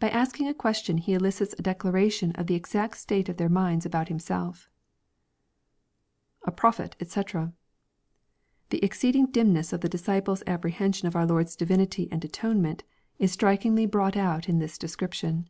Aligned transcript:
By 0.00 0.08
asking 0.10 0.48
a 0.48 0.54
question 0.54 0.98
He 0.98 1.14
elicits 1.14 1.54
a 1.56 1.62
declaration 1.62 2.32
of 2.32 2.48
the 2.48 2.56
exact 2.56 2.96
state 2.96 3.28
of 3.28 3.36
their 3.36 3.48
minds 3.48 3.86
about 3.86 4.08
Himself* 4.08 4.68
[A 6.42 6.50
prophetj 6.50 6.96
<kc.] 6.98 7.52
The 8.70 8.84
exceeding 8.84 9.26
dimness 9.26 9.72
of 9.72 9.80
the 9.80 9.88
disciples' 9.88 10.42
appre 10.48 10.72
hension 10.72 11.04
of 11.04 11.14
our 11.14 11.26
Lord's 11.26 11.54
divinity 11.54 12.08
and 12.10 12.24
atonement, 12.24 12.82
is 13.20 13.30
strikingly 13.30 13.86
brought 13.86 14.16
out 14.16 14.48
in 14.48 14.58
this 14.58 14.76
description. 14.76 15.48